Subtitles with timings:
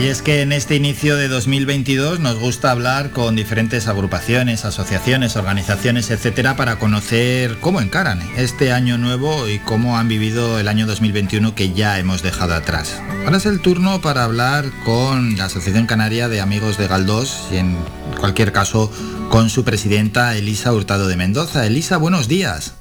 [0.00, 5.36] Y es que en este inicio de 2022 nos gusta hablar con diferentes agrupaciones, asociaciones,
[5.36, 10.86] organizaciones, etcétera, para conocer cómo encaran este año nuevo y cómo han vivido el año
[10.86, 12.98] 2021 que ya hemos dejado atrás.
[13.26, 17.58] Ahora es el turno para hablar con la Asociación Canaria de Amigos de Galdós y
[17.58, 17.76] en
[18.18, 18.90] cualquier caso
[19.28, 21.66] con su presidenta Elisa Hurtado de Mendoza.
[21.66, 22.74] Elisa, buenos días.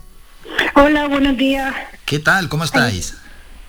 [0.73, 1.75] Hola, buenos días.
[2.05, 2.47] ¿Qué tal?
[2.47, 3.15] ¿Cómo estáis?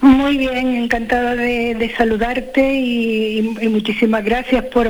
[0.01, 4.87] Muy bien, encantada de, saludarte y, muchísimas gracias por,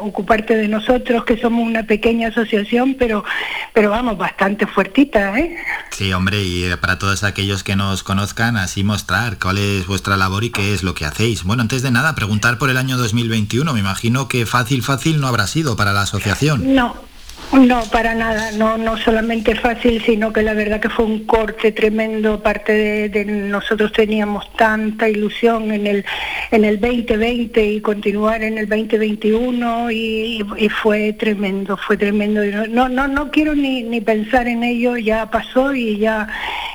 [0.00, 3.24] ocuparte de nosotros, que somos una pequeña asociación, pero,
[3.72, 5.56] pero vamos, bastante fuertita, ¿eh?
[5.90, 10.44] Sí, hombre, y para todos aquellos que nos conozcan, así mostrar cuál es vuestra labor
[10.44, 11.42] y qué es lo que hacéis.
[11.42, 13.72] Bueno, antes de nada, preguntar por el año 2021.
[13.72, 16.74] Me imagino que fácil, fácil no habrá sido para la asociación.
[16.76, 16.94] No,
[17.60, 21.72] no, para nada, no, no solamente fácil, sino que la verdad que fue un corte
[21.72, 26.04] tremendo, aparte de, nosotros teníamos tanta ilusión en el,
[26.50, 30.44] en el 2020 y continuar en el 2021 y,
[30.82, 32.42] fue tremendo, fue tremendo.
[32.68, 36.28] No, no, no quiero ni, ni pensar en ello, ya pasó y ya,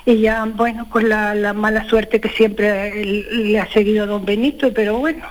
[0.05, 4.71] y ya bueno, pues la, mala suerte que siempre le ha seguido a don Benito,
[4.73, 5.25] pero bueno,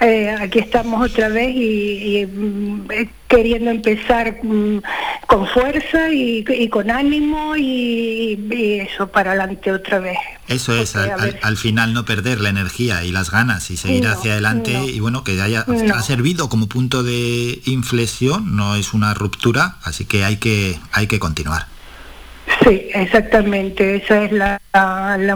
[0.00, 2.88] eh, aquí estamos otra vez y, mm,
[3.28, 4.82] queriendo empezar mm,
[5.26, 8.38] con fuerza y, con ánimo y,
[8.82, 10.18] eso para adelante otra vez.
[10.48, 14.72] Eso es, al, final no perder la energía y las ganas y seguir hacia adelante
[14.72, 20.04] y bueno, que haya ha servido como punto de inflexión, no es una ruptura, así
[20.04, 21.71] que hay que, hay que continuar.
[22.60, 24.58] Sí, exactamente, esa es la,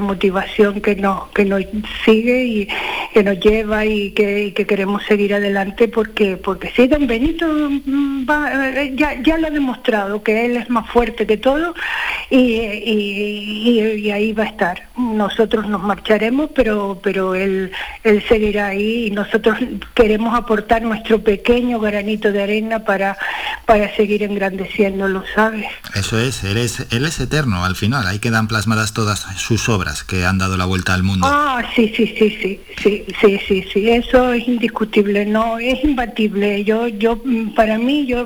[0.00, 1.64] motivación que nos, que nos
[2.04, 2.68] sigue y
[3.12, 8.26] que nos lleva y que, queremos seguir adelante porque, porque sí, don Benito mm,
[8.94, 11.74] ya, ya lo ha demostrado, que él es más fuerte que todo
[12.30, 14.82] y, y, ahí va a estar.
[14.96, 17.72] Nosotros nos marcharemos, pero, pero él,
[18.04, 19.58] él seguirá ahí y nosotros
[19.94, 23.16] queremos aportar nuestro pequeño granito de arena para,
[23.64, 25.66] para seguir engrandeciéndolo, ¿sabes?
[25.94, 30.24] Eso es, él es, es eterno al final, ahí quedan plasmadas todas sus obras que
[30.24, 31.26] han dado la vuelta al mundo.
[31.30, 36.64] Ah, sí, sí, sí, sí, sí, sí, sí, sí, eso es indiscutible, no, es imbatible.
[36.64, 37.20] Yo, yo,
[37.54, 38.24] para mí, yo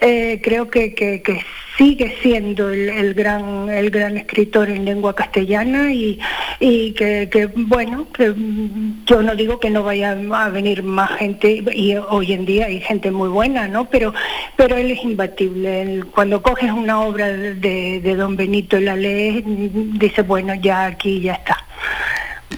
[0.00, 1.44] eh, creo que, que, que
[1.76, 6.18] sigue siendo el, gran el gran escritor en lengua castellana y,
[6.60, 8.34] y que, bueno que
[9.04, 12.80] yo no digo que no vaya a venir más gente y hoy en día hay
[12.80, 14.14] gente muy buena no pero
[14.56, 16.02] pero él es imbatible.
[16.14, 21.20] Cuando coges una obra de, de don Benito y la lees dice bueno ya aquí
[21.20, 21.65] ya está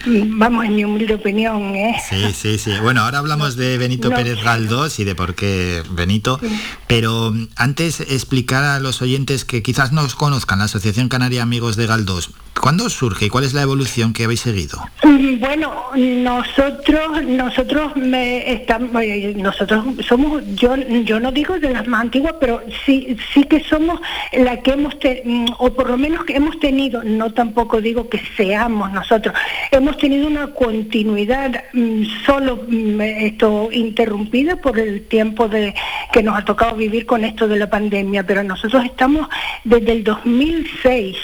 [0.05, 1.95] Vamos, en mi humilde opinión, ¿eh?
[2.09, 2.71] Sí, sí, sí.
[2.81, 6.39] Bueno, ahora hablamos de Benito Pérez Galdós y de por qué Benito,
[6.87, 11.75] pero antes explicar a los oyentes que quizás no os conozcan la Asociación Canaria Amigos
[11.75, 12.31] de Galdós.
[12.59, 14.79] ¿Cuándo surge y cuál es la evolución que habéis seguido?
[15.03, 19.01] Mm, bueno, nosotros, nosotros me estamos,
[19.35, 24.01] nosotros somos, yo, yo no digo de las más antiguas, pero sí, sí que somos
[24.33, 28.21] la que hemos, mm, o por lo menos que hemos tenido, no tampoco digo que
[28.35, 29.33] seamos nosotros,
[29.79, 32.65] hemos tenido una continuidad mm, solo
[32.99, 35.73] esto interrumpida por el tiempo de
[36.11, 39.27] que nos ha tocado vivir con esto de la pandemia, pero nosotros estamos
[39.63, 41.17] desde el 2006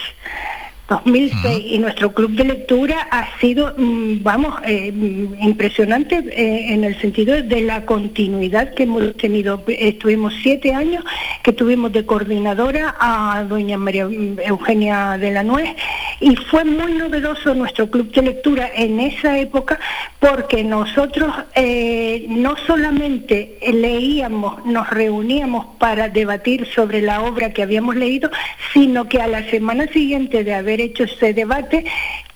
[0.88, 4.94] 2006 y nuestro club de lectura ha sido, mm, vamos, eh,
[5.42, 9.64] impresionante eh, en el sentido de la continuidad que hemos tenido.
[9.68, 11.04] Estuvimos siete años
[11.42, 14.08] que tuvimos de coordinadora a doña María
[14.46, 15.76] Eugenia de la Nuez
[16.20, 19.80] y fue muy novedoso nuestro club de lectura en esa época
[20.20, 27.96] porque nosotros eh, no solamente leíamos, nos reuníamos para debatir sobre la obra que habíamos
[27.96, 28.30] leído,
[28.74, 31.86] sino que a la semana siguiente de haber hecho ese debate,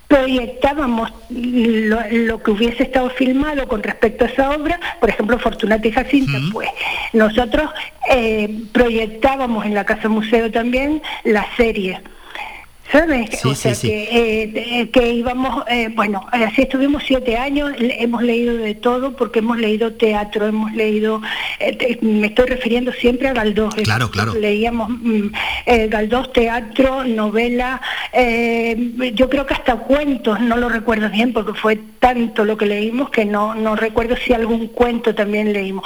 [0.07, 5.91] proyectábamos lo, que hubiese estado filmado con respecto a esa obra, por ejemplo, Fortunata y
[5.91, 6.69] Jacinta, pues.
[7.13, 7.69] Nosotros
[8.09, 12.01] eh, proyectábamos en la Casa Museo también la serie.
[12.91, 13.45] ¿Sabes?
[13.45, 18.73] o sea Que, eh, que íbamos, eh, bueno, así estuvimos siete años, hemos leído de
[18.73, 21.21] todo, porque hemos leído teatro, hemos leído,
[21.59, 23.75] eh, me estoy refiriendo siempre a Galdós.
[23.75, 24.33] Claro, claro.
[24.33, 25.27] Leíamos mm,
[25.87, 27.79] Galdós, teatro, novela,
[29.13, 33.11] yo creo que hasta cuentos, no lo recuerdo bien, porque fue tanto lo que leímos
[33.11, 35.85] que no, no recuerdo si algún cuento también leímos.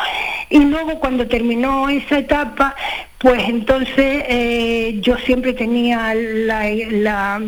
[0.49, 2.75] Y luego cuando terminó esa etapa,
[3.23, 7.41] pues entonces eh, yo siempre tenía la, la,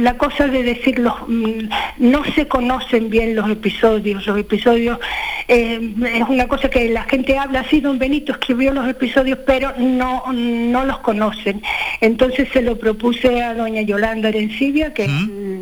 [0.00, 4.98] la, cosa de decirlo, mm, no se conocen bien los episodios, los episodios
[5.46, 9.72] eh, es una cosa que la gente habla así, don Benito escribió los episodios, pero
[9.78, 11.62] no, no los conocen.
[12.00, 15.06] Entonces se lo propuse a doña Yolanda Arencibia, que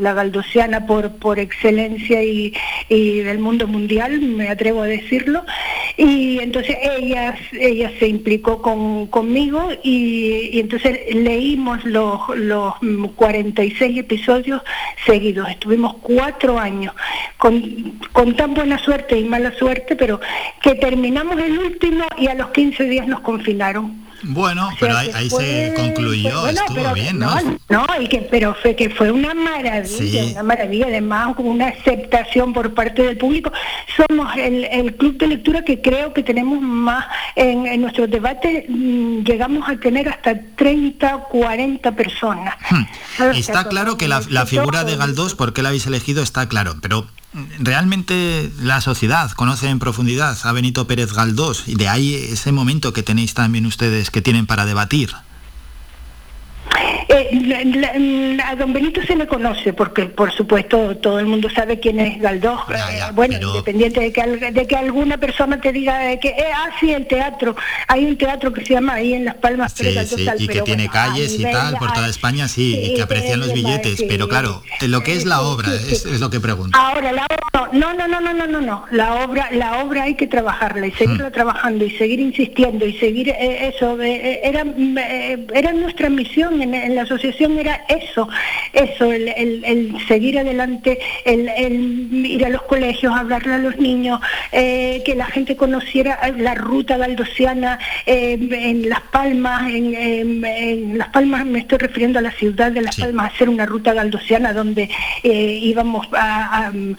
[0.00, 2.52] la galdosiana por, por excelencia y,
[2.88, 5.44] del mundo mundial, me atrevo a decirlo,
[5.96, 12.74] y entonces ella, ella se implicó con, conmigo y, entonces leímos los, los
[13.16, 14.62] 46 episodios
[15.06, 16.94] seguidos, estuvimos cuatro años
[17.38, 20.20] con, con tan buena suerte y mala suerte, pero
[20.62, 24.01] que terminamos el último y a los 15 días nos confinaron.
[24.22, 27.34] Bueno, pero ahí, se concluyó, estuvo bien, ¿no?
[27.68, 32.72] No, y que, pero fue que fue una maravilla, una maravilla, además una aceptación por
[32.74, 33.52] parte del público.
[33.96, 39.68] Somos el, club de lectura que creo que tenemos más en, nuestros debates, mm, llegamos
[39.68, 42.54] a tener hasta 30, 40 personas.
[42.70, 43.30] Hmm.
[43.34, 46.22] Está claro que la, la figura de Galdós, ¿por qué la habéis elegido?
[46.22, 47.06] Está claro, pero
[47.58, 52.92] realmente la sociedad conoce en profundidad a Benito Pérez Galdós y de ahí ese momento
[52.92, 55.14] que tenéis también ustedes que tienen para debatir.
[57.12, 62.00] Eh, a don Benito se le conoce, porque por supuesto todo el mundo sabe quién
[62.00, 62.62] es Galdós.
[62.70, 64.22] Eh, bueno, independiente de que,
[64.52, 67.54] de que alguna persona te diga que, eh, ah, sí, el teatro.
[67.88, 69.72] Hay un teatro que se llama ahí en Las Palmas.
[69.74, 73.40] Sí, sí, y que tiene calles y tal, por toda España, sí, y que aprecian
[73.40, 74.02] los billetes.
[74.08, 76.78] pero claro, lo que es la obra, es, lo que pregunto.
[76.78, 78.84] Ahora, la obra, no, no, no, no, no, no, no.
[78.90, 81.32] La obra, la obra hay que trabajarla y seguirla mm.
[81.32, 84.00] trabajando y seguir insistiendo y seguir eso.
[84.00, 84.64] era,
[85.54, 88.28] era nuestra misión en, en la asociación era eso,
[88.72, 91.48] eso, el, seguir adelante, el,
[92.26, 94.20] ir a los colegios, hablarle a los niños,
[94.50, 101.44] eh, que la gente conociera la ruta galdosiana eh, en Las Palmas, en, Las Palmas
[101.44, 104.90] me estoy refiriendo a la ciudad de Las Palmas, hacer una ruta galdosiana donde
[105.22, 106.96] eh, íbamos al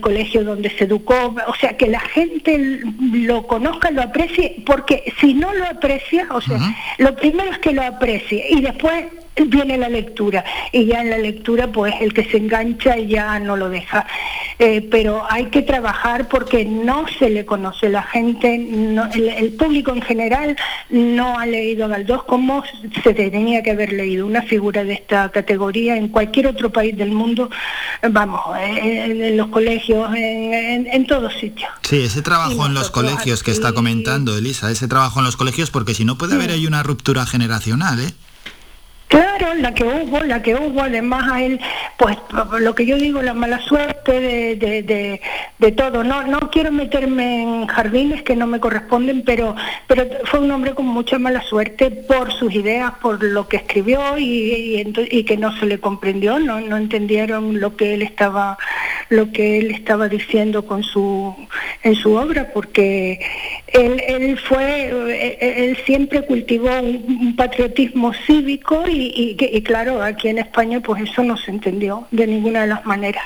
[0.00, 2.80] colegio donde se educó, o sea, que la gente
[3.12, 6.58] lo conozca, lo aprecie, porque si no lo aprecia, o sea,
[6.98, 9.06] lo primero es que lo aprecie y después
[9.46, 10.44] viene la lectura.
[10.72, 14.06] Y ya en la lectura pues el que se engancha ya no lo deja.
[14.58, 17.88] Eh, pero hay que trabajar porque no se le conoce.
[17.88, 20.56] La gente el, público en general
[20.90, 22.62] no ha leído a Galdós como
[23.02, 24.26] se tenía que haber leído.
[24.26, 27.48] Una figura de esta categoría en cualquier otro país del mundo
[28.10, 31.70] vamos en, los colegios en, en, todos sitios.
[31.82, 35.70] Sí ese trabajo en los colegios que está comentando Elisa ese trabajo en los colegios
[35.70, 38.12] porque si no puede haber ahí una ruptura generacional ¿eh?
[39.12, 41.60] Claro, la que hubo, la que hubo, además a él,
[41.98, 42.16] pues
[42.60, 45.20] lo que yo digo, la mala suerte de, de,
[45.58, 46.02] de, todo.
[46.02, 49.54] No, no quiero meterme en jardines que no me corresponden, pero,
[49.86, 54.16] pero fue un hombre con mucha mala suerte por sus ideas, por lo que escribió
[54.16, 58.56] y, y, que no se le comprendió, no, no entendieron lo que él estaba,
[59.12, 61.34] lo que él estaba diciendo con su,
[61.82, 63.20] en su obra, porque
[63.68, 70.80] él, él fue, él siempre cultivó un patriotismo cívico y y, claro, aquí en España
[70.80, 73.24] pues eso no se entendió de ninguna de las maneras.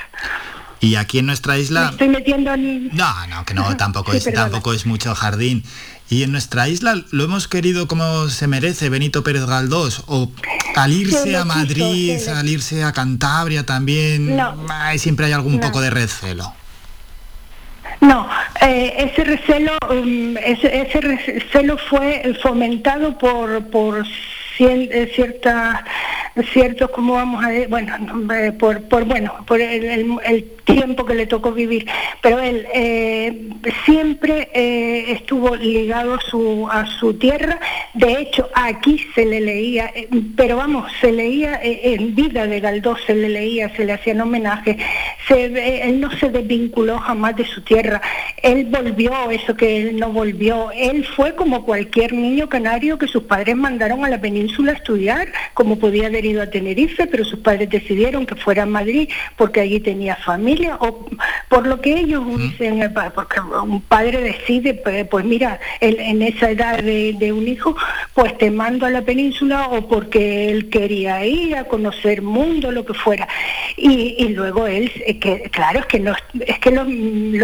[0.79, 1.89] Y aquí en nuestra isla...
[1.91, 2.95] estoy metiendo en...
[2.95, 5.63] No, no, que no, tampoco, es, tampoco es mucho jardín.
[6.09, 10.31] Y en nuestra isla lo hemos querido como se merece Benito Pérez Galdós, o
[10.77, 14.39] al irse a Madrid, al irse a Cantabria también,
[14.97, 16.53] siempre hay algún poco de recelo.
[17.99, 18.29] No,
[18.61, 24.05] eh, ese recelo, um, ese, ese, recelo fue fomentado por, por
[24.59, 25.79] eh, ciertas
[26.45, 31.27] ciertos como vamos a bueno eh, por, por bueno por el, el, tiempo que le
[31.27, 31.87] tocó vivir.
[32.21, 33.49] Pero él eh,
[33.85, 34.49] siempre
[35.13, 37.57] estuvo ligado a su a su tierra.
[37.93, 39.93] De hecho aquí se le leía
[40.35, 44.77] pero vamos se leía en vida de Galdós se le leía se le hacían homenaje
[45.27, 48.01] se, él no se desvinculó jamás de su tierra.
[48.41, 50.71] Él volvió eso que él no volvió.
[50.71, 55.27] Él fue como cualquier niño canario que sus padres mandaron a la península a estudiar,
[55.53, 59.79] como podía ido a Tenerife, pero sus padres decidieron que fuera a Madrid porque allí
[59.79, 61.09] tenía familia, o
[61.49, 66.51] por lo que ellos dicen, eh, porque un padre decide, pues, pues mira, en esa
[66.51, 67.75] edad de, un hijo,
[68.13, 72.85] pues te mando a la península o porque él quería ir a conocer mundo, lo
[72.85, 73.27] que fuera.
[73.75, 74.91] Y, luego él,
[75.21, 76.13] que claro, es que, no,
[76.45, 76.85] es que lo,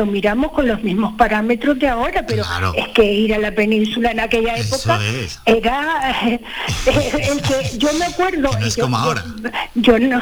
[0.06, 2.44] miramos con los mismos parámetros de ahora, pero
[2.76, 5.00] es que ir a la península en aquella época
[5.46, 6.40] era...
[6.86, 8.50] el que yo me acuerdo.
[8.74, 9.24] Es como ahora.
[9.76, 10.22] Yo, no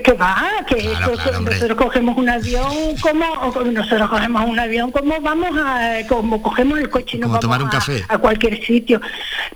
[0.00, 3.24] que va, que nosotros cogemos un avión como
[3.64, 7.62] nosotros cogemos un avión como vamos a como cogemos el coche y nos vamos tomar
[7.62, 8.02] un a, café.
[8.08, 9.00] a cualquier sitio.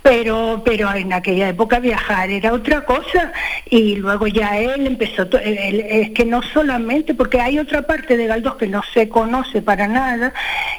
[0.02, 3.32] Pero pero en aquella época viajar era otra cosa.
[3.70, 8.56] Y luego ya él empezó es que no solamente porque hay otra parte de Galdós
[8.56, 10.34] que no se conoce para nada,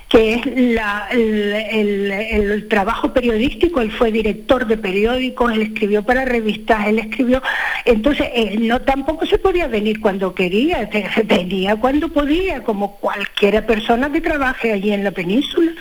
[0.08, 6.26] que es la, el, el trabajo periodístico, él fue director de periódicos, él escribió para
[6.26, 7.42] revistas, él escribió,
[7.86, 10.89] entonces él no tampoco se podía venir cuando quería,
[11.24, 15.72] venía cuando podía, como cualquier persona que trabaje allí en la península.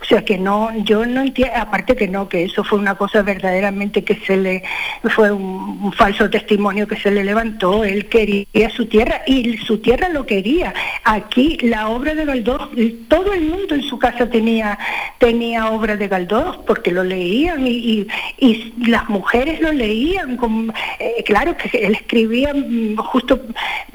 [0.00, 3.22] O sea que no, yo no entiendo, aparte que no, que eso fue una cosa
[3.22, 4.62] verdaderamente que se le,
[5.10, 10.08] fue un, falso testimonio que se le levantó, él quería su tierra y su tierra
[10.08, 10.72] lo quería.
[11.02, 12.68] Aquí la obra de Galdós,
[13.08, 14.78] todo el mundo en su casa tenía,
[15.18, 18.06] tenía obra de Galdós porque lo leían y,
[18.38, 23.40] y, las mujeres lo leían, con, eh, claro que él escribía mm, justo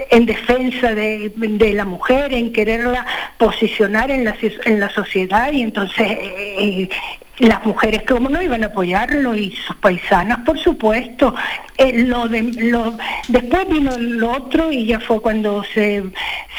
[0.10, 1.32] en defensa de,
[1.76, 3.06] la mujer, en quererla
[3.38, 4.36] posicionar en la,
[4.66, 6.90] en la sociedad y entonces eh,
[7.38, 11.36] las mujeres como no iban a apoyarlo y sus paisanas por supuesto.
[11.78, 12.98] Eh, lo de, lo,
[13.28, 16.04] después vino lo otro y ya fue cuando se,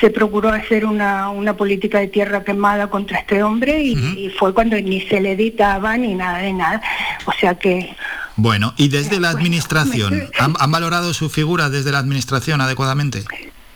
[0.01, 4.81] se procuró hacer una, una política de tierra quemada contra este hombre y, fue cuando
[4.81, 6.83] ni se le editaba ni nada de nada.
[7.27, 7.95] O sea que
[8.37, 13.25] bueno, y desde la administración, ¿han, valorado su figura desde la administración adecuadamente?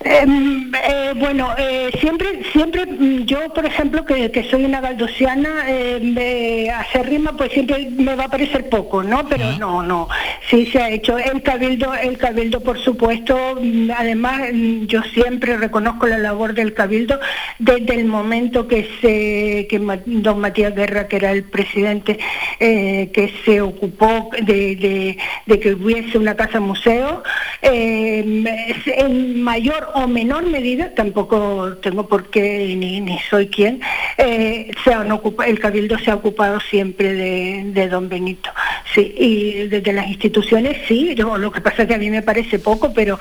[0.09, 6.71] Em, eh, bueno, eh, siempre, siempre mm, yo, por ejemplo, que, soy una galdosiana, eh,
[6.71, 9.29] hacer rima, pues siempre me va a parecer poco, ¿no?
[9.29, 10.09] Pero no, no,
[10.49, 11.19] sí se ha hecho.
[11.19, 16.73] El cabildo, el cabildo, por supuesto, mm, además mm, yo siempre reconozco la labor del
[16.73, 17.19] cabildo
[17.59, 22.19] desde el momento que se, que don Matías Guerra, que era el presidente,
[22.61, 27.25] eh, que se ocupó de, de, que hubiese una casa museo,
[27.63, 33.81] en mayor o menor medida, tampoco tengo por qué ni, ni soy quien,
[34.19, 35.11] eh, se han
[35.47, 38.51] el Cabildo se ha ocupado siempre de, don Benito.
[38.95, 42.59] Sí, y desde las instituciones sí, lo que pasa es que a mí me parece
[42.59, 43.19] poco, pero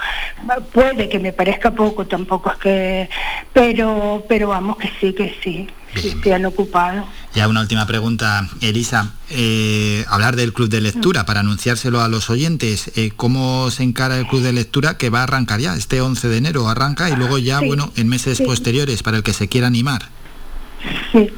[0.73, 3.09] puede que me parezca poco, tampoco es que,
[3.53, 5.67] pero, pero vamos que sí, que sí.
[6.33, 7.07] Han ocupado.
[7.33, 9.11] Ya una última pregunta, Elisa.
[9.29, 12.91] Eh, hablar del club de lectura para anunciárselo a los oyentes.
[12.95, 15.75] Eh, ¿Cómo se encara el club de lectura que va a arrancar ya?
[15.75, 19.33] Este 11 de enero arranca y luego ya, bueno, en meses posteriores para el que
[19.33, 20.09] se quiera animar.
[21.11, 21.29] Sí.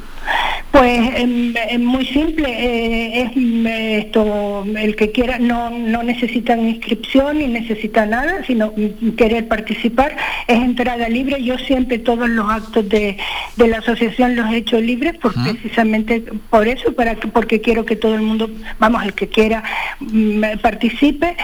[0.70, 7.38] Pues es muy simple, eh, es mm, esto, el que quiera, no, no necesitan inscripción
[7.38, 8.74] ni necesita nada, sino
[9.16, 11.42] querer participar, es entrada libre.
[11.42, 13.16] Yo siempre todos los actos de,
[13.56, 18.14] la asociación los he hecho libres, porque precisamente por eso, para porque quiero que todo
[18.14, 19.64] el mundo, vamos, el que quiera
[20.00, 21.36] mm, participe.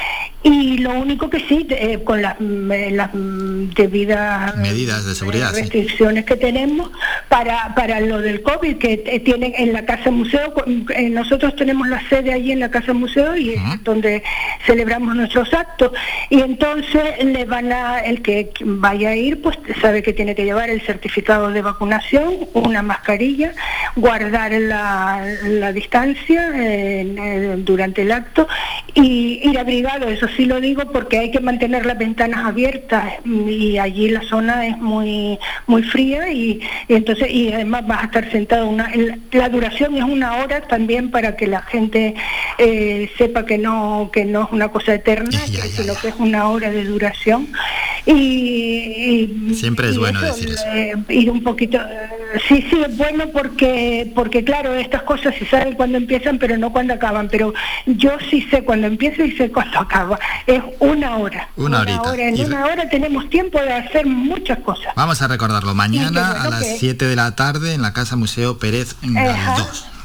[0.42, 3.10] Y lo único que sí, eh, con las, mm, las
[3.74, 6.90] debidas medidas de seguridad, restricciones que tenemos
[7.30, 10.54] para, para lo del COVID, que tienen en la Casa Museo,
[10.94, 14.22] eh, nosotros tenemos la sede allí en la Casa Museo y es donde
[14.66, 15.92] celebramos nuestros actos.
[16.30, 20.44] Y entonces le van a, el que vaya a ir, pues sabe que tiene que
[20.44, 23.52] llevar el certificado de vacunación, una mascarilla,
[23.96, 28.46] guardar la, distancia eh, durante el acto
[28.94, 33.78] y ir abrigado, eso sí lo digo porque hay que mantener las ventanas abiertas y
[33.78, 38.68] allí la zona es muy muy fría y, entonces y además vas a estar sentado
[38.68, 38.90] una
[39.32, 42.14] la duración es una hora también para que la gente
[42.58, 46.70] eh, sepa que no que no es una cosa eterna, sino que es una hora
[46.70, 47.48] de duración.
[48.06, 50.64] Y, siempre es bueno decir eso.
[50.74, 51.78] Eh, ir un poquito,
[52.48, 56.72] sí, sí, es bueno porque porque claro, estas cosas se saben cuando empiezan, pero no
[56.72, 57.28] cuando acaban.
[57.28, 57.54] Pero
[57.86, 60.18] yo sí sé cuando empieza y sé cuando acaba.
[60.46, 61.48] Es una hora.
[61.56, 62.28] Una, hora.
[62.28, 64.92] En una hora tenemos tiempo de hacer muchas cosas.
[64.96, 68.96] Vamos a recordarlo mañana a las 7 de la tarde en la Casa Museo Pérez
[69.02, 69.14] en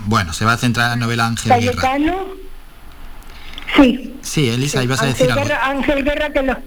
[0.05, 2.39] Bueno, se va a centrar en la novela Ángel Cayetano,
[3.75, 4.15] Sí.
[4.21, 5.47] Sí, Elisa, ibas a decir algo.
[5.61, 6.57] Ángel Guerra que lo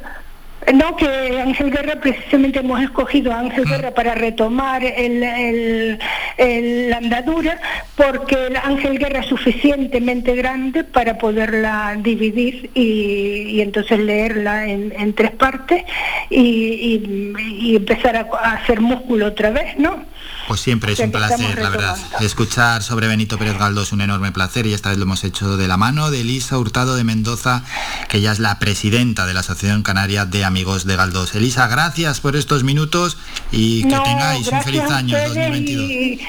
[0.75, 1.07] no, que
[1.41, 3.69] Ángel Guerra precisamente hemos escogido a Ángel mm.
[3.69, 5.99] Guerra para retomar el,
[6.39, 7.61] la andadura,
[7.97, 15.33] porque el Ángel Guerra es suficientemente grande para poderla dividir y, entonces leerla en, tres
[15.33, 15.85] partes
[16.31, 20.05] y, empezar a, hacer músculo otra vez, ¿no?
[20.49, 21.97] Pues siempre es un placer, la verdad.
[22.21, 25.57] Escuchar sobre Benito Pérez Galdós es un enorme placer y esta vez lo hemos hecho
[25.57, 27.63] de la mano de Elisa Hurtado de Mendoza,
[28.09, 31.35] que ya es la presidenta de la Asociación Canaria de Amigos de Galdós.
[31.35, 33.19] Elisa, gracias por estos minutos
[33.51, 36.21] y que tengáis un feliz año 2022.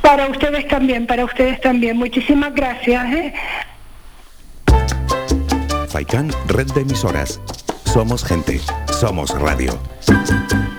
[0.00, 1.96] Para ustedes también, para ustedes también.
[1.96, 3.12] Muchísimas gracias.
[3.12, 3.34] ¿eh?
[6.48, 7.40] Red de Emisoras
[7.84, 8.60] Somos gente,
[8.92, 9.78] somos radio.